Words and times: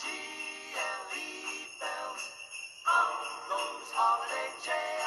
J-I-N-G-L-E 0.00 1.20
bells. 1.76 2.24
On 2.88 3.12
those 3.52 3.90
holiday 3.92 4.48
J-I-N-G-L-E 4.64 4.99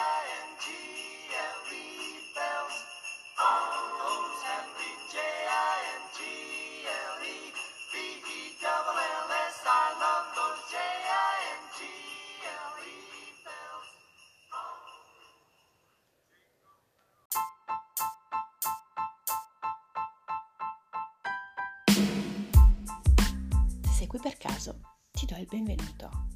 qui 24.13 24.21
per 24.21 24.37
caso, 24.37 24.79
ti 25.09 25.25
do 25.25 25.35
il 25.37 25.47
benvenuto. 25.47 26.27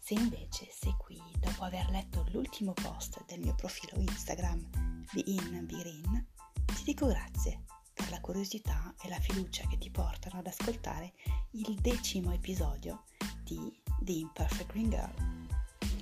Se 0.00 0.14
invece 0.14 0.70
sei 0.72 0.94
qui 0.96 1.20
dopo 1.38 1.64
aver 1.64 1.90
letto 1.90 2.24
l'ultimo 2.32 2.72
post 2.72 3.22
del 3.26 3.40
mio 3.40 3.54
profilo 3.56 4.00
Instagram, 4.00 4.70
Be 5.12 5.22
In 5.26 5.66
Be 5.66 5.76
Green, 5.76 6.28
ti 6.64 6.82
dico 6.82 7.06
grazie 7.08 7.64
per 7.92 8.08
la 8.08 8.22
curiosità 8.22 8.94
e 9.02 9.10
la 9.10 9.20
fiducia 9.20 9.66
che 9.66 9.76
ti 9.76 9.90
portano 9.90 10.38
ad 10.38 10.46
ascoltare 10.46 11.12
il 11.50 11.74
decimo 11.74 12.32
episodio 12.32 13.04
di 13.44 13.70
The 14.00 14.12
Imperfect 14.12 14.72
Green 14.72 14.88
Girl, 14.88 15.46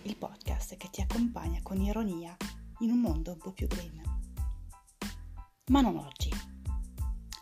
il 0.03 0.17
podcast 0.17 0.77
che 0.77 0.89
ti 0.89 1.01
accompagna 1.01 1.61
con 1.65 1.81
ironia 1.81 2.37
in 2.79 2.93
un 2.93 3.01
mondo 3.01 3.33
un 3.33 3.39
po' 3.39 3.53
più 3.53 3.67
green. 3.67 4.01
Ma 5.73 5.81
non 5.81 5.97
oggi. 5.97 6.31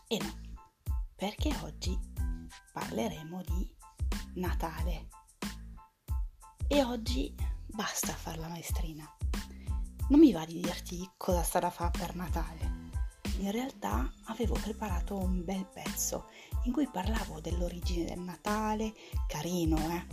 E 0.09 0.17
no, 0.17 0.35
perché 1.15 1.55
oggi 1.61 2.15
parleremo 2.77 3.43
di 3.43 3.76
Natale. 4.37 5.09
E 6.69 6.85
oggi 6.85 7.35
basta 7.67 8.13
fare 8.13 8.39
la 8.39 8.49
maestrina. 8.49 9.11
Non 10.11 10.21
mi 10.21 10.31
va 10.31 10.45
di 10.45 10.61
dirti 10.61 11.09
cosa 11.17 11.43
sarà 11.43 11.71
fa 11.71 11.91
per 11.91 12.15
Natale. 12.15 12.91
In 13.39 13.51
realtà 13.51 14.13
avevo 14.27 14.55
preparato 14.55 15.17
un 15.17 15.43
bel 15.43 15.67
pezzo 15.67 16.29
in 16.65 16.73
cui 16.73 16.87
parlavo 16.87 17.41
dell'origine 17.41 18.05
del 18.05 18.19
Natale, 18.19 18.93
carino, 19.27 19.79
eh? 19.91 20.07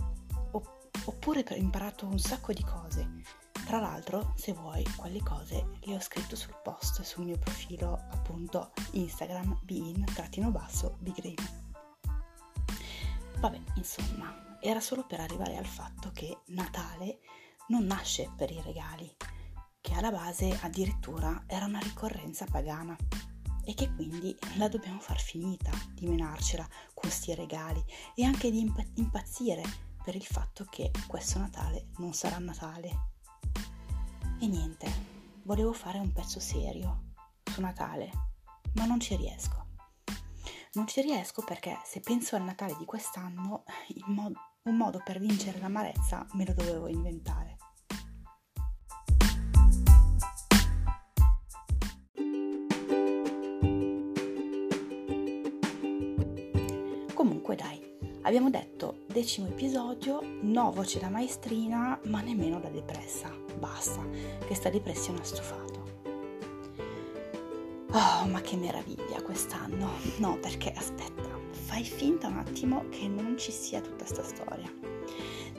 Opp- 0.52 1.06
oppure 1.06 1.46
ho 1.50 1.56
imparato 1.56 2.06
un 2.06 2.18
sacco 2.18 2.54
di 2.54 2.64
cose. 2.64 3.22
Tra 3.66 3.80
l'altro, 3.80 4.34
se 4.38 4.54
vuoi, 4.54 4.86
quelle 4.96 5.22
cose 5.22 5.80
le 5.82 5.96
ho 5.96 6.00
scritto 6.00 6.38
sul 6.38 6.56
post 6.64 7.02
sul 7.02 7.26
mio 7.26 7.38
profilo, 7.38 7.94
appunto, 8.12 8.72
Instagram, 8.92 9.60
bein-basso-bigreen. 9.64 11.63
Vabbè, 13.44 13.60
insomma, 13.76 14.58
era 14.62 14.80
solo 14.80 15.06
per 15.06 15.20
arrivare 15.20 15.58
al 15.58 15.66
fatto 15.66 16.12
che 16.14 16.44
Natale 16.46 17.20
non 17.68 17.84
nasce 17.84 18.32
per 18.38 18.50
i 18.50 18.62
regali, 18.62 19.14
che 19.82 19.94
alla 19.96 20.12
base 20.12 20.58
addirittura 20.62 21.44
era 21.46 21.66
una 21.66 21.80
ricorrenza 21.80 22.46
pagana 22.46 22.96
e 23.66 23.74
che 23.74 23.94
quindi 23.94 24.34
la 24.56 24.70
dobbiamo 24.70 25.02
far 25.02 25.20
finita 25.20 25.72
di 25.94 26.08
menarcela 26.08 26.66
con 26.94 27.10
sti 27.10 27.36
regali 27.36 27.84
e 28.16 28.24
anche 28.24 28.50
di 28.50 28.62
imp- 28.62 28.92
impazzire 28.94 29.64
per 30.02 30.16
il 30.16 30.24
fatto 30.24 30.66
che 30.70 30.90
questo 31.06 31.38
Natale 31.38 31.90
non 31.98 32.14
sarà 32.14 32.38
Natale. 32.38 33.10
E 34.40 34.48
niente, 34.48 34.90
volevo 35.44 35.74
fare 35.74 36.00
un 36.00 36.14
pezzo 36.14 36.40
serio 36.40 37.12
su 37.44 37.60
Natale, 37.60 38.10
ma 38.76 38.86
non 38.86 39.02
ci 39.02 39.18
riesco. 39.18 39.64
Non 40.76 40.88
ci 40.88 41.02
riesco 41.02 41.44
perché 41.44 41.80
se 41.86 42.00
penso 42.00 42.36
al 42.36 42.42
Natale 42.42 42.76
di 42.80 42.86
quest'anno, 42.86 43.64
mod- 44.08 44.34
un 44.64 44.76
modo 44.76 45.00
per 45.04 45.20
vincere 45.20 45.60
l'amarezza 45.60 46.26
me 46.34 46.46
lo 46.46 46.54
dovevo 46.54 46.88
inventare. 46.88 47.58
Comunque 57.14 57.56
dai, 57.56 57.80
abbiamo 58.24 58.50
detto 58.50 59.06
decimo 59.08 59.46
episodio, 59.46 60.22
no 60.42 60.72
voce 60.72 61.00
da 61.00 61.10
maestrina, 61.10 62.00
ma 62.06 62.22
nemmeno 62.22 62.60
da 62.60 62.70
depressa. 62.70 63.30
Basta, 63.60 64.02
che 64.48 64.56
sta 64.56 64.72
depressione 64.72 65.20
ha 65.20 65.24
stufato. 65.24 65.83
Oh, 67.96 68.26
ma 68.26 68.42
che 68.42 68.56
meraviglia 68.56 69.22
quest'anno! 69.22 69.92
No, 70.18 70.40
perché 70.40 70.72
aspetta, 70.72 71.30
fai 71.52 71.84
finta 71.84 72.26
un 72.26 72.40
attimo 72.40 72.86
che 72.90 73.08
non 73.08 73.38
ci 73.38 73.52
sia 73.52 73.82
tutta 73.82 74.04
sta 74.04 74.24
storia. 74.24 74.68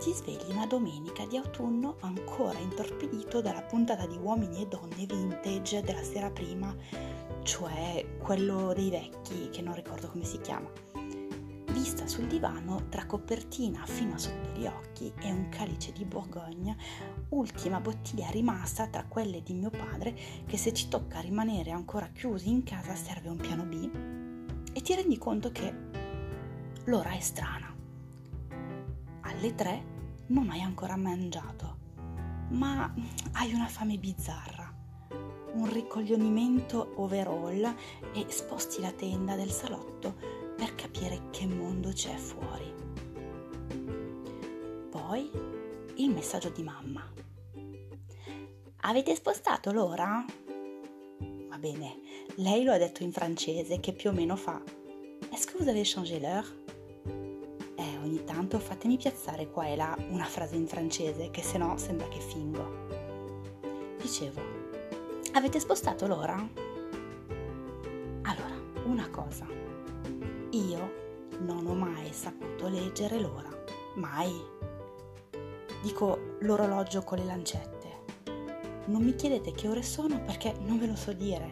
Ti 0.00 0.12
svegli 0.12 0.50
una 0.50 0.66
domenica 0.66 1.24
di 1.26 1.36
autunno 1.36 1.96
ancora 2.00 2.58
intorpidito 2.58 3.40
dalla 3.40 3.62
puntata 3.62 4.04
di 4.06 4.16
Uomini 4.16 4.62
e 4.62 4.66
Donne 4.66 5.06
Vintage 5.06 5.82
della 5.82 6.02
sera 6.02 6.28
prima, 6.28 6.74
cioè 7.44 8.04
quello 8.18 8.72
dei 8.74 8.90
vecchi, 8.90 9.48
che 9.50 9.62
non 9.62 9.76
ricordo 9.76 10.08
come 10.08 10.24
si 10.24 10.40
chiama. 10.40 10.68
Vista 11.94 12.08
sul 12.08 12.26
divano 12.26 12.88
tra 12.88 13.06
copertina 13.06 13.86
fino 13.86 14.18
sotto 14.18 14.50
gli 14.58 14.66
occhi 14.66 15.12
e 15.20 15.30
un 15.30 15.48
calice 15.48 15.92
di 15.92 16.04
Bourgogne, 16.04 16.76
ultima 17.28 17.78
bottiglia 17.78 18.30
rimasta 18.30 18.88
tra 18.88 19.04
quelle 19.04 19.44
di 19.44 19.52
mio 19.52 19.70
padre 19.70 20.12
che 20.44 20.56
se 20.56 20.72
ci 20.72 20.88
tocca 20.88 21.20
rimanere 21.20 21.70
ancora 21.70 22.08
chiusi 22.08 22.50
in 22.50 22.64
casa 22.64 22.96
serve 22.96 23.28
un 23.28 23.36
piano 23.36 23.62
B 23.62 24.72
e 24.72 24.80
ti 24.80 24.92
rendi 24.96 25.16
conto 25.18 25.52
che 25.52 25.72
l'ora 26.86 27.10
è 27.10 27.20
strana. 27.20 27.72
Alle 29.20 29.54
tre 29.54 29.84
non 30.26 30.50
hai 30.50 30.62
ancora 30.62 30.96
mangiato, 30.96 31.76
ma 32.48 32.92
hai 33.34 33.54
una 33.54 33.68
fame 33.68 33.98
bizzarra, 33.98 34.74
un 35.52 35.72
ricoglionimento 35.72 36.94
overall 36.96 37.72
e 38.12 38.26
sposti 38.30 38.80
la 38.80 38.90
tenda 38.90 39.36
del 39.36 39.52
salotto 39.52 40.43
per 40.56 40.74
capire 40.74 41.30
che 41.30 41.46
mondo 41.46 41.90
c'è 41.90 42.14
fuori. 42.16 42.72
Poi 44.90 45.30
il 45.96 46.10
messaggio 46.10 46.50
di 46.50 46.62
mamma. 46.62 47.02
Avete 48.86 49.14
spostato 49.14 49.72
l'ora? 49.72 50.24
Va 51.48 51.58
bene, 51.58 52.00
lei 52.36 52.64
lo 52.64 52.72
ha 52.72 52.78
detto 52.78 53.02
in 53.02 53.12
francese 53.12 53.80
che 53.80 53.92
più 53.92 54.10
o 54.10 54.12
meno 54.12 54.36
fa 54.36 54.60
Est-ce 55.32 55.46
que 55.46 55.58
vous 55.58 55.68
avez 55.68 55.84
changé 55.84 56.20
l'heure? 56.20 56.46
Eh, 57.76 57.98
ogni 58.02 58.22
tanto 58.24 58.58
fatemi 58.60 58.96
piazzare 58.96 59.50
qua 59.50 59.66
e 59.66 59.74
là 59.74 59.96
una 60.10 60.24
frase 60.24 60.54
in 60.54 60.68
francese 60.68 61.30
che 61.30 61.42
se 61.42 61.58
no 61.58 61.76
sembra 61.76 62.06
che 62.08 62.20
fingo. 62.20 62.86
Dicevo, 64.00 64.40
avete 65.32 65.58
spostato 65.58 66.06
l'ora? 66.06 66.36
Allora, 68.22 68.54
una 68.84 69.08
cosa. 69.10 69.46
Io 70.54 70.92
non 71.40 71.66
ho 71.66 71.74
mai 71.74 72.12
saputo 72.12 72.68
leggere 72.68 73.18
l'ora. 73.18 73.50
Mai. 73.96 74.32
Dico 75.82 76.36
l'orologio 76.42 77.02
con 77.02 77.18
le 77.18 77.24
lancette. 77.24 78.02
Non 78.86 79.02
mi 79.02 79.16
chiedete 79.16 79.50
che 79.50 79.66
ore 79.66 79.82
sono 79.82 80.22
perché 80.22 80.54
non 80.60 80.78
ve 80.78 80.86
lo 80.86 80.94
so 80.94 81.12
dire. 81.12 81.50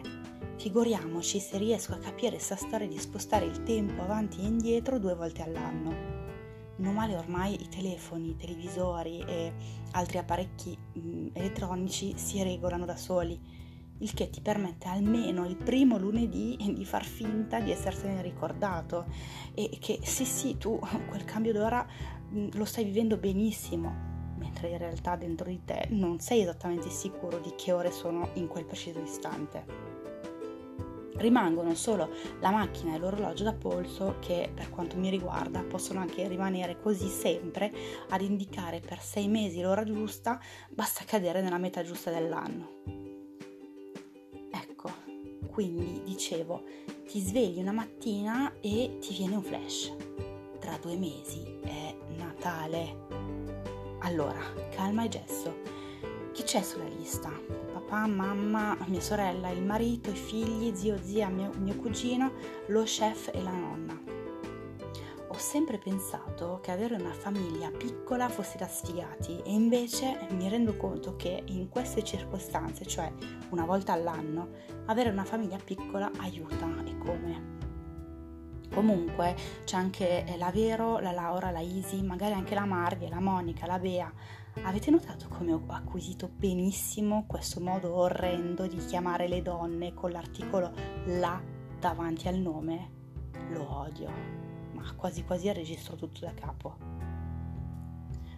Figuriamoci 0.55 1.41
se 1.41 1.57
riesco 1.57 1.91
a 1.91 1.97
capire 1.97 2.39
sta 2.39 2.55
storia 2.55 2.87
di 2.87 2.97
spostare 2.97 3.43
il 3.43 3.63
tempo 3.63 4.03
avanti 4.03 4.39
e 4.39 4.45
indietro 4.45 4.99
due 4.99 5.15
volte 5.15 5.41
all'anno. 5.41 6.11
Non 6.77 6.93
male 6.93 7.17
ormai 7.17 7.61
i 7.61 7.67
telefoni, 7.67 8.29
i 8.29 8.37
televisori 8.37 9.19
e 9.27 9.53
altri 9.91 10.17
apparecchi 10.17 10.77
mh, 10.93 11.27
elettronici 11.33 12.17
si 12.17 12.41
regolano 12.41 12.85
da 12.85 12.95
soli, 12.95 13.37
il 13.99 14.13
che 14.13 14.29
ti 14.29 14.41
permette 14.41 14.87
almeno 14.87 15.45
il 15.45 15.55
primo 15.55 15.97
lunedì 15.97 16.57
di 16.73 16.85
far 16.85 17.05
finta 17.05 17.59
di 17.59 17.71
essersene 17.71 18.21
ricordato 18.21 19.05
e 19.53 19.77
che 19.79 19.99
sì 20.01 20.25
sì 20.25 20.57
tu 20.57 20.79
quel 21.07 21.25
cambio 21.25 21.53
d'ora 21.53 21.85
mh, 22.29 22.49
lo 22.53 22.65
stai 22.65 22.83
vivendo 22.83 23.17
benissimo, 23.17 24.11
mentre 24.37 24.69
in 24.69 24.77
realtà 24.77 25.15
dentro 25.15 25.47
di 25.47 25.61
te 25.63 25.87
non 25.91 26.19
sei 26.19 26.41
esattamente 26.41 26.89
sicuro 26.89 27.39
di 27.39 27.53
che 27.55 27.71
ore 27.71 27.91
sono 27.91 28.29
in 28.33 28.47
quel 28.47 28.65
preciso 28.65 28.99
istante. 28.99 29.91
Rimangono 31.15 31.75
solo 31.75 32.09
la 32.39 32.49
macchina 32.49 32.95
e 32.95 32.97
l'orologio 32.97 33.43
da 33.43 33.53
polso 33.53 34.17
che 34.19 34.51
per 34.53 34.71
quanto 34.71 34.97
mi 34.97 35.11
riguarda 35.11 35.61
possono 35.61 35.99
anche 35.99 36.27
rimanere 36.27 36.79
così 36.79 37.07
sempre 37.07 37.71
ad 38.09 38.21
indicare 38.21 38.79
per 38.79 38.99
sei 38.99 39.27
mesi 39.27 39.61
l'ora 39.61 39.83
giusta, 39.83 40.39
basta 40.69 41.05
cadere 41.05 41.41
nella 41.41 41.59
metà 41.59 41.83
giusta 41.83 42.09
dell'anno. 42.09 43.02
Quindi 45.53 46.01
dicevo, 46.03 46.63
ti 47.07 47.19
svegli 47.19 47.59
una 47.59 47.71
mattina 47.71 48.53
e 48.59 48.97
ti 48.99 49.13
viene 49.13 49.35
un 49.35 49.43
flash. 49.43 49.93
Tra 50.59 50.79
due 50.81 50.97
mesi 50.97 51.59
è 51.61 51.95
Natale. 52.17 53.05
Allora, 53.99 54.41
calma 54.71 55.03
e 55.03 55.09
gesso. 55.09 55.55
Chi 56.31 56.41
c'è 56.41 56.63
sulla 56.63 56.87
lista? 56.87 57.29
Papà, 57.71 58.07
mamma, 58.07 58.75
mia 58.87 58.99
sorella, 58.99 59.51
il 59.51 59.63
marito, 59.63 60.09
i 60.09 60.15
figli, 60.15 60.73
zio, 60.73 60.97
zia, 60.99 61.29
mio, 61.29 61.51
mio 61.59 61.75
cugino, 61.75 62.31
lo 62.67 62.81
chef 62.81 63.29
e 63.31 63.43
la 63.43 63.51
nonna. 63.51 64.02
Sempre 65.43 65.77
pensato 65.77 66.59
che 66.61 66.71
avere 66.71 66.95
una 66.95 67.11
famiglia 67.11 67.69
piccola 67.69 68.29
fosse 68.29 68.57
da 68.57 68.65
sfigati 68.65 69.41
e 69.43 69.51
invece 69.51 70.25
mi 70.31 70.47
rendo 70.47 70.77
conto 70.77 71.17
che 71.17 71.43
in 71.47 71.67
queste 71.67 72.01
circostanze, 72.01 72.85
cioè 72.85 73.11
una 73.49 73.65
volta 73.65 73.91
all'anno, 73.91 74.49
avere 74.85 75.09
una 75.09 75.25
famiglia 75.25 75.57
piccola 75.63 76.09
aiuta 76.19 76.65
e 76.85 76.97
come. 76.97 77.51
Comunque 78.73 79.35
c'è 79.65 79.75
anche 79.75 80.33
la 80.37 80.49
Vero, 80.49 80.99
la 80.99 81.11
Laura, 81.11 81.51
la 81.51 81.59
Isi, 81.59 82.01
magari 82.01 82.33
anche 82.33 82.55
la 82.55 82.65
Marvia, 82.65 83.09
la 83.09 83.19
Monica, 83.19 83.65
la 83.65 83.79
Bea. 83.79 84.11
Avete 84.63 84.91
notato 84.91 85.27
come 85.27 85.51
ho 85.51 85.63
acquisito 85.67 86.31
benissimo 86.33 87.25
questo 87.27 87.59
modo 87.59 87.93
orrendo 87.95 88.65
di 88.65 88.77
chiamare 88.77 89.27
le 89.27 89.41
donne 89.41 89.93
con 89.93 90.11
l'articolo 90.11 90.71
la 91.05 91.39
davanti 91.79 92.29
al 92.29 92.37
nome? 92.37 93.01
Lo 93.49 93.79
odio, 93.79 94.52
ma 94.83 94.93
quasi 94.95 95.23
quasi 95.23 95.51
registro 95.53 95.95
tutto 95.95 96.19
da 96.25 96.33
capo. 96.33 96.75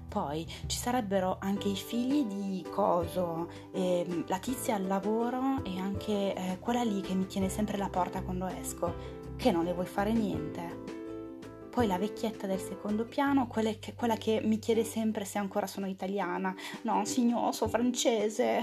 Poi 0.08 0.46
ci 0.68 0.78
sarebbero 0.78 1.38
anche 1.42 1.68
i 1.68 1.76
figli 1.76 2.24
di 2.24 2.66
Coso, 2.70 3.50
eh, 3.74 4.24
la 4.28 4.40
tizia 4.40 4.76
al 4.76 4.88
lavoro 4.88 5.62
e 5.66 5.78
anche 5.78 6.34
eh, 6.34 6.58
quella 6.60 6.84
lì 6.84 7.02
che 7.02 7.14
mi 7.16 7.26
tiene 7.26 7.50
sempre 7.50 7.78
la 7.78 7.90
porta 7.90 8.22
quando 8.22 8.46
esco 8.46 9.24
che 9.36 9.52
non 9.52 9.66
le 9.66 9.74
vuoi 9.74 9.88
fare 9.88 10.14
niente. 10.14 10.84
Poi 11.70 11.88
la 11.88 11.98
vecchietta 11.98 12.48
del 12.48 12.60
secondo 12.60 13.04
piano, 13.04 13.48
quella 13.48 13.72
che, 13.72 13.94
quella 13.94 14.16
che 14.16 14.40
mi 14.42 14.60
chiede 14.60 14.86
sempre 14.86 15.26
se 15.26 15.40
ancora 15.40 15.68
sono 15.68 15.88
italiana. 15.88 16.56
No, 16.84 17.04
signor, 17.04 17.54
sono 17.54 17.70
francese. 17.70 18.62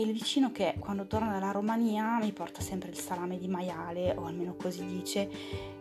E 0.00 0.02
il 0.02 0.12
vicino 0.12 0.50
che 0.50 0.76
quando 0.78 1.06
torna 1.06 1.30
dalla 1.30 1.50
Romania 1.50 2.18
mi 2.22 2.32
porta 2.32 2.62
sempre 2.62 2.88
il 2.88 2.96
salame 2.96 3.36
di 3.36 3.48
maiale, 3.48 4.14
o 4.16 4.24
almeno 4.24 4.54
così 4.54 4.86
dice, 4.86 5.28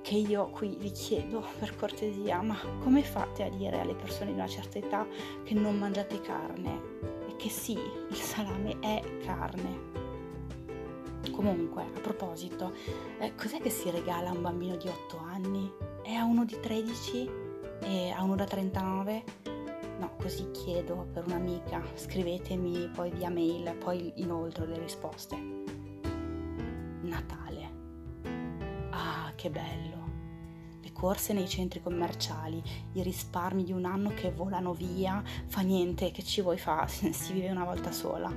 che 0.02 0.16
io 0.16 0.50
qui 0.50 0.76
vi 0.78 0.92
chiedo 0.92 1.42
per 1.58 1.74
cortesia, 1.78 2.42
ma 2.42 2.60
come 2.84 3.02
fate 3.02 3.46
a 3.46 3.50
dire 3.50 3.80
alle 3.80 3.96
persone 3.96 4.32
di 4.32 4.38
una 4.38 4.46
certa 4.46 4.78
età 4.78 5.08
che 5.46 5.54
non 5.54 5.78
mangiate 5.78 6.20
carne? 6.20 6.82
E 7.30 7.38
che 7.38 7.48
sì, 7.48 7.80
il 8.10 8.16
salame 8.18 8.80
è 8.82 9.02
carne. 9.24 9.80
Comunque, 11.32 11.84
a 11.84 12.00
proposito, 12.02 12.74
eh, 13.20 13.34
cos'è 13.36 13.62
che 13.62 13.70
si 13.70 13.90
regala 13.90 14.32
a 14.32 14.34
un 14.34 14.42
bambino 14.42 14.76
di 14.76 14.90
8 14.90 15.18
anni? 15.18 15.72
E 16.04 16.16
a 16.16 16.26
uno 16.26 16.44
di 16.44 16.60
13? 16.60 17.30
E 17.84 18.10
a 18.10 18.22
uno 18.22 18.36
da 18.36 18.44
39? 18.44 19.24
No, 20.00 20.16
così 20.16 20.50
chiedo 20.52 21.10
per 21.12 21.26
un'amica, 21.26 21.84
scrivetemi 21.94 22.88
poi 22.88 23.12
via 23.12 23.30
mail, 23.30 23.76
poi 23.76 24.14
inoltre 24.16 24.66
le 24.66 24.80
risposte. 24.80 25.36
Natale. 27.02 27.72
Ah, 28.92 29.34
che 29.36 29.50
bello! 29.50 29.98
Le 30.82 30.94
corse 30.94 31.34
nei 31.34 31.50
centri 31.50 31.82
commerciali, 31.82 32.64
i 32.94 33.04
risparmi 33.04 33.66
di 33.66 33.74
un 33.74 33.84
anno 33.84 34.14
che 34.14 34.32
volano 34.32 34.74
via, 34.74 35.22
fa 35.48 35.60
niente, 35.60 36.12
che 36.12 36.24
ci 36.24 36.40
vuoi 36.42 36.58
fa? 36.58 36.88
Si 36.88 37.34
vive 37.34 37.52
una 37.52 37.66
volta 37.66 37.92
sola 37.92 38.34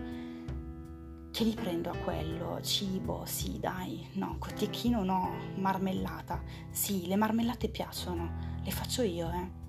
che 1.30 1.44
li 1.44 1.54
prendo 1.54 1.88
a 1.90 1.96
quello? 1.96 2.60
Cibo, 2.60 3.22
sì, 3.24 3.58
dai, 3.58 4.06
no, 4.14 4.36
cotechino 4.38 5.02
no, 5.02 5.30
marmellata. 5.56 6.42
Sì, 6.70 7.06
le 7.06 7.16
marmellate 7.16 7.68
piacciono, 7.68 8.58
le 8.62 8.70
faccio 8.70 9.00
io, 9.00 9.30
eh. 9.30 9.61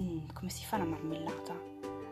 Mm, 0.00 0.28
come 0.32 0.50
si 0.50 0.64
fa 0.64 0.78
la 0.78 0.84
marmellata? 0.84 1.54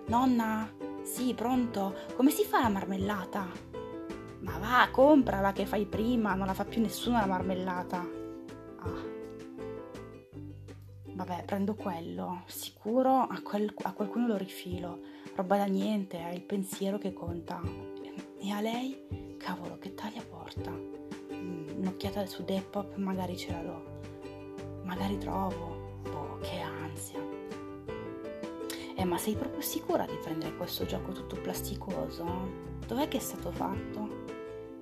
Nonna, 0.07 0.71
sì, 1.03 1.35
pronto, 1.35 1.95
come 2.17 2.31
si 2.31 2.45
fa 2.45 2.61
la 2.61 2.69
marmellata? 2.69 3.47
Ma 4.41 4.59
va, 4.59 4.89
comprala 4.91 5.53
che 5.53 5.67
fai 5.67 5.87
prima, 5.87 6.35
non 6.35 6.47
la 6.47 6.55
fa 6.55 6.65
più 6.65 6.81
nessuno 6.81 7.19
la 7.19 7.27
marmellata. 7.27 7.99
Ah. 8.79 9.13
Vabbè, 11.15 11.45
prendo 11.45 11.75
quello, 11.75 12.43
sicuro 12.47 13.21
a, 13.21 13.41
quel, 13.43 13.73
a 13.83 13.93
qualcuno 13.93 14.27
lo 14.27 14.37
rifilo. 14.37 15.01
Roba 15.35 15.57
da 15.57 15.65
niente, 15.65 16.19
è 16.19 16.33
il 16.33 16.43
pensiero 16.43 16.99
che 16.99 17.13
conta 17.13 17.61
e 18.45 18.51
a 18.51 18.61
lei, 18.61 19.37
cavolo, 19.39 19.79
che 19.79 19.95
taglia 19.95 20.23
porta? 20.23 20.71
Mm, 20.71 21.79
un'occhiata 21.79 22.27
su 22.27 22.45
Depop 22.45 22.95
magari 22.97 23.39
ce 23.39 23.53
la 23.53 23.63
do. 23.63 23.83
Magari 24.83 25.17
trovo. 25.17 26.01
Boh, 26.03 26.37
che 26.43 26.61
ansia. 26.61 27.24
Eh, 29.05 29.07
ma 29.07 29.19
sei 29.19 29.35
proprio 29.35 29.61
sicura 29.61 30.07
di 30.07 30.17
prendere 30.23 30.57
questo 30.57 30.87
gioco 30.87 31.13
tutto 31.13 31.37
plasticoso? 31.37 32.25
Dov'è 32.87 33.07
che 33.07 33.19
è 33.19 33.21
stato 33.21 33.51
fatto? 33.51 34.09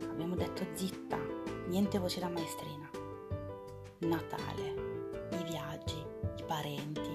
Abbiamo 0.08 0.36
detto 0.36 0.64
zitta, 0.74 1.18
niente 1.66 1.98
voce 1.98 2.20
da 2.20 2.28
maestrina. 2.28 2.88
Natale, 3.98 5.26
i 5.32 5.42
viaggi, 5.42 6.00
i 6.36 6.42
parenti, 6.46 7.10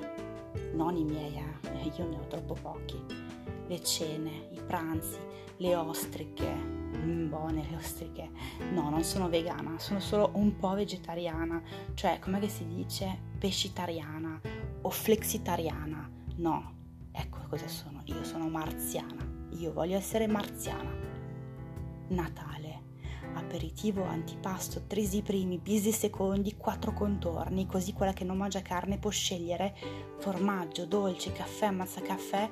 non 0.74 0.98
i 0.98 1.06
miei, 1.06 1.38
eh, 1.38 1.92
io 1.96 2.10
ne 2.10 2.18
ho 2.18 2.28
troppo 2.28 2.56
pochi. 2.62 3.02
Le 3.68 3.82
cene, 3.84 4.50
i 4.52 4.60
pranzi, 4.60 5.20
le 5.58 5.76
ostriche, 5.78 6.54
mm, 6.54 7.30
buone 7.30 7.66
le 7.70 7.78
ostriche. 7.78 8.30
No, 8.74 8.90
non 8.90 9.06
sono 9.06 9.30
vegana, 9.30 9.80
sono 9.80 10.02
solo 10.02 10.32
un 10.34 10.58
po' 10.58 10.74
vegetariana, 10.74 11.62
cioè 11.94 12.20
come 12.20 12.46
si 12.50 12.68
dice 12.68 13.18
pescitariana 13.40 14.42
o 14.82 14.90
flexitariana. 14.90 16.16
No, 16.40 16.76
ecco 17.18 17.40
cosa 17.50 17.68
sono, 17.68 18.02
io 18.06 18.24
sono 18.24 18.48
marziana, 18.48 19.26
io 19.52 19.74
voglio 19.74 19.98
essere 19.98 20.28
marziana. 20.28 20.92
Natale, 22.10 22.84
aperitivo, 23.34 24.04
antipasto, 24.04 24.84
trisi 24.88 25.22
primi, 25.22 25.58
bisi 25.58 25.92
secondi, 25.92 26.56
quattro 26.56 26.94
contorni, 26.94 27.66
così 27.66 27.94
quella 27.94 28.14
che 28.14 28.24
non 28.24 28.38
mangia 28.38 28.62
carne 28.62 28.98
può 28.98 29.10
scegliere 29.10 29.76
formaggio, 30.20 30.86
dolce, 30.86 31.32
caffè, 31.32 31.66
ammazza 31.66 32.02
caffè 32.02 32.50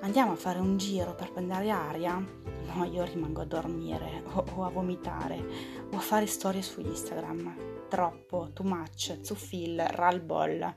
andiamo 0.00 0.32
a 0.32 0.36
fare 0.36 0.58
un 0.58 0.76
giro 0.76 1.14
per 1.14 1.32
prendere 1.32 1.70
aria? 1.70 2.14
No, 2.16 2.84
io 2.84 3.04
rimango 3.04 3.40
a 3.42 3.44
dormire 3.44 4.22
o, 4.32 4.44
o 4.54 4.64
a 4.64 4.70
vomitare 4.70 5.44
o 5.90 5.96
a 5.96 6.00
fare 6.00 6.26
storie 6.26 6.62
su 6.62 6.80
Instagram. 6.80 7.88
Troppo, 7.88 8.50
too 8.52 8.66
much, 8.66 9.20
zuffil, 9.20 9.80
ralbol. 9.80 10.74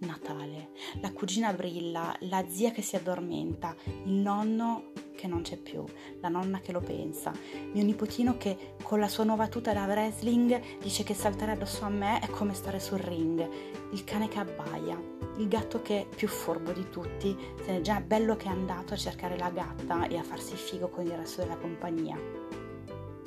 Natale, 0.00 0.70
la 1.02 1.12
cugina 1.12 1.52
brilla, 1.52 2.16
la 2.20 2.42
zia 2.48 2.70
che 2.70 2.80
si 2.80 2.96
addormenta, 2.96 3.76
il 4.04 4.12
nonno 4.12 4.92
che 5.14 5.26
non 5.26 5.42
c'è 5.42 5.58
più, 5.58 5.84
la 6.20 6.28
nonna 6.28 6.60
che 6.60 6.72
lo 6.72 6.80
pensa, 6.80 7.34
mio 7.72 7.84
nipotino 7.84 8.38
che 8.38 8.76
con 8.82 8.98
la 8.98 9.08
sua 9.08 9.24
nuova 9.24 9.48
tuta 9.48 9.74
da 9.74 9.84
wrestling 9.84 10.78
dice 10.78 11.02
che 11.02 11.12
saltare 11.12 11.52
addosso 11.52 11.84
a 11.84 11.90
me 11.90 12.18
è 12.20 12.28
come 12.28 12.54
stare 12.54 12.80
sul 12.80 12.96
ring, 12.96 13.46
il 13.92 14.04
cane 14.04 14.28
che 14.28 14.38
abbaia, 14.38 14.98
il 15.36 15.48
gatto 15.48 15.82
che 15.82 16.00
è 16.00 16.06
più 16.06 16.28
furbo 16.28 16.72
di 16.72 16.88
tutti, 16.88 17.36
se 17.62 17.72
n'è 17.72 17.80
già 17.82 18.00
bello 18.00 18.36
che 18.36 18.46
è 18.46 18.50
andato 18.50 18.94
a 18.94 18.96
cercare 18.96 19.36
la 19.36 19.50
gatta 19.50 20.08
e 20.08 20.16
a 20.16 20.22
farsi 20.22 20.56
figo 20.56 20.88
con 20.88 21.04
il 21.04 21.12
resto 21.12 21.42
della 21.42 21.56
compagnia. 21.56 22.18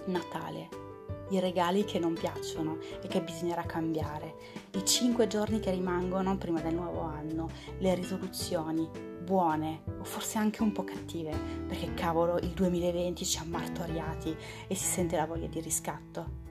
Natale, 0.06 0.83
i 1.30 1.40
regali 1.40 1.84
che 1.84 2.00
non 2.00 2.14
piacciono 2.14 2.78
e 3.02 3.08
che 3.08 3.22
bisognerà 3.22 3.64
cambiare, 3.64 4.36
i 4.72 4.86
cinque 4.86 5.28
giorni 5.28 5.60
che 5.60 5.72
rimangono 5.72 6.38
prima 6.38 6.62
del 6.62 6.76
nuovo 6.76 7.02
anno, 7.02 7.50
le 7.80 7.96
risoluzioni, 7.96 8.88
buone 9.24 9.84
o 10.00 10.04
forse 10.04 10.38
anche 10.38 10.62
un 10.62 10.72
po' 10.72 10.84
cattive, 10.84 11.36
perché 11.68 11.94
cavolo 11.94 12.38
il 12.38 12.50
2020 12.50 13.26
ci 13.26 13.38
ha 13.40 13.46
martoriati 13.46 14.36
e 14.68 14.76
si 14.76 14.86
sente 14.86 15.16
la 15.16 15.26
voglia 15.26 15.48
di 15.48 15.62
riscatto. 15.62 16.42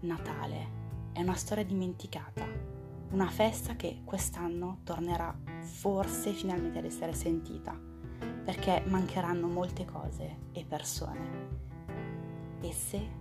Natale 0.00 0.80
è 1.12 1.20
una 1.20 1.34
storia 1.34 1.64
dimenticata, 1.64 2.44
una 3.10 3.28
festa 3.28 3.76
che 3.76 4.00
quest'anno 4.04 4.78
tornerà 4.84 5.36
forse 5.60 6.32
finalmente 6.32 6.78
ad 6.78 6.84
essere 6.84 7.12
sentita, 7.12 7.78
perché 8.44 8.82
mancheranno 8.86 9.46
molte 9.48 9.84
cose 9.84 10.36
e 10.52 10.64
persone. 10.64 11.60
E 12.60 12.72
se 12.72 13.20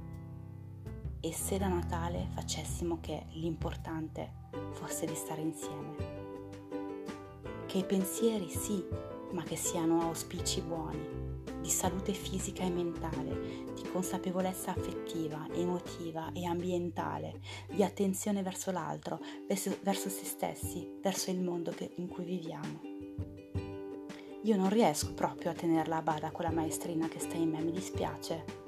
e 1.22 1.32
se 1.34 1.58
da 1.60 1.68
Natale 1.68 2.28
facessimo 2.34 2.98
che 3.00 3.26
l'importante 3.34 4.32
fosse 4.72 5.06
di 5.06 5.16
stare 5.16 5.42
insieme. 5.42 6.20
Che 7.68 7.78
i 7.78 7.86
pensieri 7.86 8.50
sì, 8.50 8.84
ma 9.32 9.44
che 9.44 9.56
siano 9.56 10.02
auspici 10.02 10.62
buoni, 10.62 11.00
di 11.62 11.70
salute 11.70 12.14
fisica 12.14 12.64
e 12.64 12.70
mentale, 12.70 13.64
di 13.74 13.84
consapevolezza 13.92 14.72
affettiva, 14.72 15.48
emotiva 15.54 16.32
e 16.34 16.46
ambientale, 16.46 17.40
di 17.72 17.84
attenzione 17.84 18.42
verso 18.42 18.72
l'altro, 18.72 19.20
verso, 19.48 19.78
verso 19.84 20.10
se 20.10 20.26
stessi, 20.26 20.98
verso 21.02 21.30
il 21.30 21.40
mondo 21.40 21.72
che, 21.72 21.92
in 21.98 22.08
cui 22.08 22.26
viviamo. 22.26 22.90
Io 24.44 24.56
non 24.56 24.70
riesco 24.70 25.14
proprio 25.14 25.52
a 25.52 25.54
tenerla 25.54 25.98
a 25.98 26.02
bada 26.02 26.32
quella 26.32 26.50
maestrina 26.50 27.08
che 27.08 27.20
sta 27.20 27.36
in 27.36 27.52
me, 27.52 27.62
mi 27.62 27.72
dispiace 27.72 28.61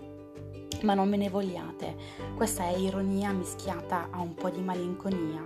ma 0.81 0.93
non 0.93 1.09
me 1.09 1.17
ne 1.17 1.29
vogliate, 1.29 1.95
questa 2.35 2.63
è 2.63 2.75
ironia 2.75 3.31
mischiata 3.31 4.09
a 4.11 4.19
un 4.19 4.33
po' 4.33 4.49
di 4.49 4.61
malinconia, 4.61 5.43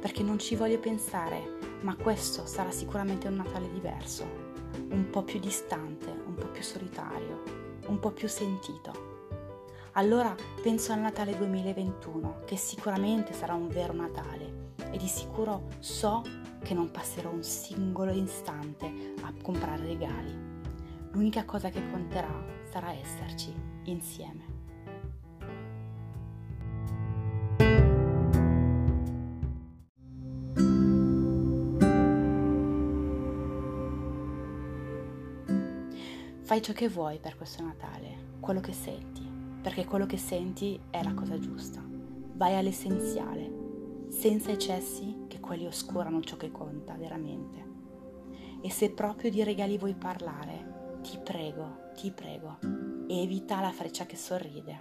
perché 0.00 0.22
non 0.22 0.38
ci 0.38 0.54
voglio 0.56 0.78
pensare, 0.78 1.56
ma 1.80 1.96
questo 1.96 2.46
sarà 2.46 2.70
sicuramente 2.70 3.28
un 3.28 3.36
Natale 3.36 3.70
diverso, 3.72 4.24
un 4.90 5.08
po' 5.10 5.22
più 5.22 5.40
distante, 5.40 6.06
un 6.26 6.34
po' 6.34 6.46
più 6.46 6.62
solitario, 6.62 7.42
un 7.86 7.98
po' 7.98 8.10
più 8.10 8.28
sentito. 8.28 9.16
Allora 9.92 10.34
penso 10.62 10.92
al 10.92 11.00
Natale 11.00 11.36
2021, 11.36 12.42
che 12.44 12.56
sicuramente 12.56 13.32
sarà 13.32 13.54
un 13.54 13.68
vero 13.68 13.92
Natale, 13.92 14.72
e 14.90 14.96
di 14.96 15.08
sicuro 15.08 15.68
so 15.80 16.22
che 16.62 16.74
non 16.74 16.90
passerò 16.90 17.30
un 17.30 17.42
singolo 17.42 18.12
istante 18.12 19.14
a 19.22 19.32
comprare 19.42 19.86
regali. 19.86 20.46
L'unica 21.12 21.44
cosa 21.44 21.70
che 21.70 21.90
conterà 21.90 22.44
sarà 22.70 22.92
esserci 22.92 23.52
insieme. 23.84 24.47
Fai 36.48 36.62
ciò 36.62 36.72
che 36.72 36.88
vuoi 36.88 37.18
per 37.18 37.36
questo 37.36 37.62
Natale, 37.62 38.36
quello 38.40 38.60
che 38.60 38.72
senti, 38.72 39.20
perché 39.60 39.84
quello 39.84 40.06
che 40.06 40.16
senti 40.16 40.80
è 40.88 41.02
la 41.02 41.12
cosa 41.12 41.38
giusta. 41.38 41.84
Vai 41.86 42.56
all'essenziale, 42.56 44.06
senza 44.08 44.50
eccessi 44.50 45.26
che 45.28 45.40
quelli 45.40 45.66
oscurano 45.66 46.22
ciò 46.22 46.38
che 46.38 46.50
conta 46.50 46.94
veramente. 46.94 47.66
E 48.62 48.70
se 48.70 48.92
proprio 48.92 49.30
di 49.30 49.44
regali 49.44 49.76
vuoi 49.76 49.92
parlare, 49.92 51.00
ti 51.02 51.18
prego, 51.22 51.90
ti 51.94 52.10
prego, 52.12 52.56
evita 53.08 53.60
la 53.60 53.70
freccia 53.70 54.06
che 54.06 54.16
sorride. 54.16 54.78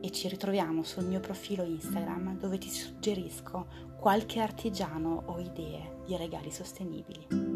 E 0.00 0.10
ci 0.12 0.28
ritroviamo 0.28 0.84
sul 0.84 1.06
mio 1.06 1.18
profilo 1.18 1.64
Instagram 1.64 2.38
dove 2.38 2.58
ti 2.58 2.70
suggerisco 2.70 3.66
qualche 3.98 4.38
artigiano 4.38 5.20
o 5.26 5.40
idee 5.40 5.96
di 6.06 6.16
regali 6.16 6.52
sostenibili. 6.52 7.47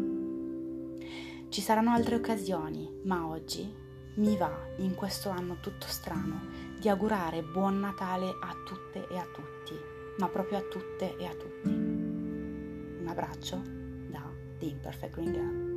Ci 1.53 1.61
saranno 1.61 1.91
altre 1.91 2.15
occasioni, 2.15 3.01
ma 3.03 3.27
oggi 3.27 3.71
mi 4.15 4.35
va, 4.37 4.51
in 4.77 4.95
questo 4.95 5.29
anno 5.29 5.57
tutto 5.59 5.85
strano, 5.85 6.47
di 6.79 6.89
augurare 6.89 7.43
buon 7.43 7.79
Natale 7.79 8.25
a 8.25 8.55
tutte 8.65 9.07
e 9.07 9.17
a 9.19 9.25
tutti, 9.31 9.79
ma 10.17 10.27
proprio 10.29 10.57
a 10.57 10.61
tutte 10.61 11.15
e 11.15 11.25
a 11.27 11.35
tutti. 11.35 11.69
Un 11.69 13.05
abbraccio 13.05 13.61
da 14.09 14.27
The 14.57 14.65
Imperfect 14.65 15.13
Green 15.13 15.31
Girl. 15.31 15.72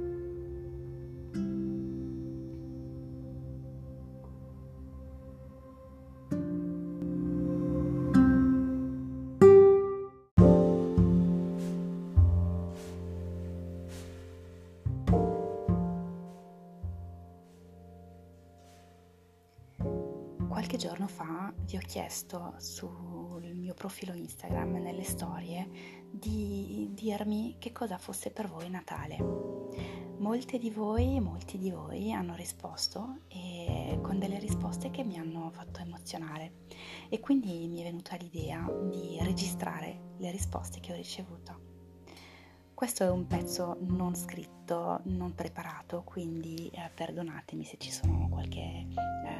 Qualche 20.77 20.95
giorno 20.95 21.09
fa 21.09 21.55
vi 21.63 21.77
ho 21.77 21.81
chiesto 21.81 22.53
sul 22.59 23.51
mio 23.55 23.73
profilo 23.73 24.13
Instagram, 24.13 24.73
nelle 24.75 25.05
storie, 25.05 26.05
di 26.11 26.91
dirmi 26.93 27.57
che 27.59 27.73
cosa 27.73 27.97
fosse 27.97 28.31
per 28.31 28.47
voi 28.47 28.69
Natale. 28.69 29.17
Molte 30.19 30.59
di 30.59 30.69
voi, 30.69 31.19
molti 31.19 31.57
di 31.57 31.71
voi 31.71 32.13
hanno 32.13 32.35
risposto 32.35 33.21
e 33.29 33.99
con 34.03 34.19
delle 34.19 34.39
risposte 34.39 34.91
che 34.91 35.03
mi 35.03 35.17
hanno 35.19 35.51
fatto 35.51 35.81
emozionare 35.81 36.67
e 37.09 37.21
quindi 37.21 37.67
mi 37.69 37.81
è 37.81 37.85
venuta 37.85 38.15
l'idea 38.17 38.71
di 38.91 39.17
registrare 39.23 40.13
le 40.19 40.31
risposte 40.31 40.81
che 40.81 40.93
ho 40.93 40.97
ricevuto. 40.97 41.75
Questo 42.75 43.03
è 43.03 43.09
un 43.09 43.27
pezzo 43.27 43.79
non 43.81 44.15
scritto, 44.15 45.01
non 45.05 45.35
preparato, 45.35 46.03
quindi 46.03 46.69
eh, 46.69 46.91
perdonatemi 46.95 47.65
se 47.65 47.79
ci 47.79 47.91
sono 47.91 48.29
qualche 48.29 48.87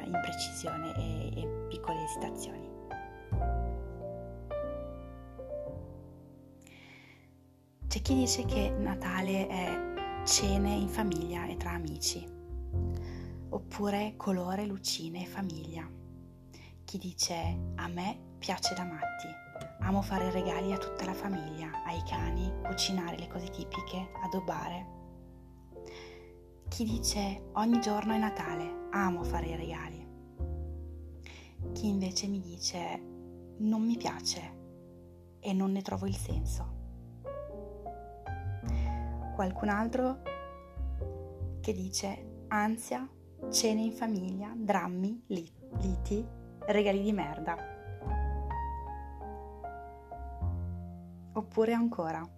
imprecisione 0.07 0.95
e, 0.95 1.41
e 1.41 1.65
piccole 1.69 2.03
esitazioni. 2.03 2.65
C'è 7.87 8.01
chi 8.01 8.15
dice 8.15 8.45
che 8.45 8.69
Natale 8.69 9.47
è 9.47 10.23
cene 10.25 10.71
in 10.71 10.89
famiglia 10.89 11.45
e 11.45 11.55
tra 11.57 11.71
amici, 11.71 12.25
oppure 13.49 14.15
colore, 14.17 14.65
lucine 14.65 15.23
e 15.23 15.25
famiglia. 15.25 15.89
Chi 16.83 16.97
dice 16.97 17.59
a 17.75 17.87
me 17.87 18.19
piace 18.37 18.73
da 18.75 18.83
matti 18.83 19.45
Amo 19.81 20.01
fare 20.01 20.31
regali 20.31 20.73
a 20.73 20.77
tutta 20.77 21.05
la 21.05 21.13
famiglia, 21.13 21.83
ai 21.85 22.01
cani, 22.03 22.51
cucinare 22.63 23.17
le 23.17 23.27
cose 23.27 23.49
tipiche, 23.49 24.09
addobbare. 24.23 24.96
Chi 26.69 26.83
dice 26.83 27.49
ogni 27.53 27.79
giorno 27.79 28.13
è 28.13 28.17
Natale, 28.19 28.89
amo 28.91 29.23
fare 29.23 29.47
i 29.47 29.55
regali. 29.55 30.07
Chi 31.71 31.87
invece 31.87 32.27
mi 32.27 32.39
dice 32.39 33.01
non 33.59 33.83
mi 33.83 33.97
piace 33.97 34.55
e 35.39 35.53
non 35.53 35.71
ne 35.71 35.81
trovo 35.81 36.05
il 36.05 36.15
senso. 36.15 36.75
Qualcun 39.33 39.69
altro 39.69 40.21
che 41.61 41.73
dice 41.73 42.43
ansia, 42.49 43.09
cene 43.49 43.81
in 43.81 43.91
famiglia, 43.93 44.53
drammi, 44.55 45.23
liti, 45.27 46.23
regali 46.59 47.01
di 47.01 47.11
merda. 47.11 47.55
Oppure 51.33 51.73
ancora, 51.73 52.36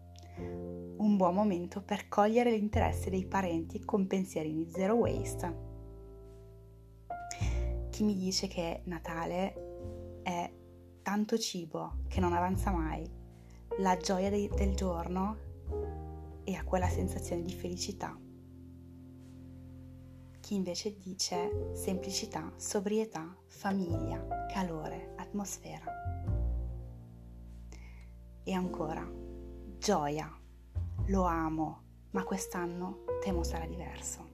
un 0.97 1.17
buon 1.17 1.33
momento 1.33 1.81
per 1.81 2.07
cogliere 2.07 2.51
l'interesse 2.51 3.09
dei 3.09 3.25
parenti 3.25 3.83
con 3.85 4.07
pensierini 4.07 4.69
zero 4.69 4.95
waste. 4.95 5.67
Chi 7.89 8.03
mi 8.03 8.15
dice 8.15 8.47
che 8.47 8.81
Natale 8.85 10.21
è 10.23 10.51
tanto 11.01 11.37
cibo 11.37 11.99
che 12.07 12.19
non 12.19 12.33
avanza 12.33 12.71
mai, 12.71 13.09
la 13.79 13.97
gioia 13.97 14.29
de- 14.29 14.49
del 14.55 14.75
giorno 14.75 15.37
e 16.43 16.55
ha 16.55 16.63
quella 16.63 16.87
sensazione 16.87 17.43
di 17.43 17.53
felicità. 17.53 18.17
Chi 20.39 20.55
invece 20.55 20.95
dice 20.97 21.71
semplicità, 21.73 22.51
sobrietà, 22.57 23.35
famiglia, 23.47 24.47
calore, 24.51 25.13
atmosfera. 25.17 25.85
E 28.43 28.53
ancora, 28.53 29.28
gioia, 29.79 30.29
lo 31.05 31.23
amo, 31.23 31.81
ma 32.11 32.23
quest'anno 32.23 33.05
temo 33.21 33.43
sarà 33.43 33.65
diverso. 33.65 34.27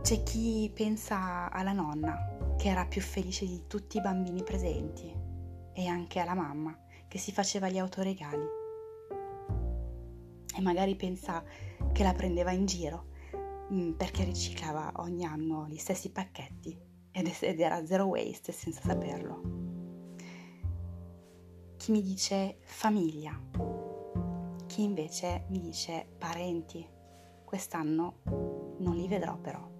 C'è 0.00 0.22
chi 0.22 0.70
pensa 0.74 1.50
alla 1.50 1.72
nonna, 1.72 2.54
che 2.56 2.68
era 2.68 2.86
più 2.86 3.02
felice 3.02 3.46
di 3.46 3.66
tutti 3.66 3.98
i 3.98 4.00
bambini 4.00 4.42
presenti, 4.42 5.14
e 5.74 5.86
anche 5.86 6.20
alla 6.20 6.34
mamma, 6.34 6.76
che 7.06 7.18
si 7.18 7.30
faceva 7.30 7.68
gli 7.68 7.78
autoregali. 7.78 8.46
E 10.56 10.60
magari 10.62 10.96
pensa 10.96 11.44
che 11.92 12.02
la 12.02 12.14
prendeva 12.14 12.50
in 12.50 12.64
giro, 12.64 13.08
mm, 13.72 13.92
perché 13.92 14.24
riciclava 14.24 14.92
ogni 14.96 15.26
anno 15.26 15.66
gli 15.68 15.76
stessi 15.76 16.10
pacchetti 16.10 16.92
ed 17.14 17.60
era 17.60 17.86
zero 17.86 18.06
waste 18.06 18.50
senza 18.50 18.80
saperlo. 18.80 19.40
Chi 21.76 21.92
mi 21.92 22.02
dice 22.02 22.58
famiglia, 22.62 23.40
chi 24.66 24.82
invece 24.82 25.44
mi 25.50 25.60
dice 25.60 26.06
parenti. 26.18 26.84
Quest'anno 27.44 28.22
non 28.78 28.96
li 28.96 29.06
vedrò 29.06 29.36
però. 29.36 29.70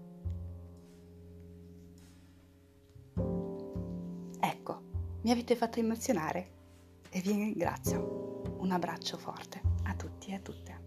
Ecco, 4.39 4.83
mi 5.23 5.31
avete 5.33 5.57
fatto 5.57 5.81
emozionare 5.81 6.53
e 7.11 7.21
vi 7.21 7.33
ringrazio. 7.33 8.43
Un 8.59 8.71
abbraccio 8.71 9.17
forte 9.17 9.61
a 9.85 9.95
tutti 9.95 10.31
e 10.31 10.35
a 10.35 10.39
tutte. 10.39 10.84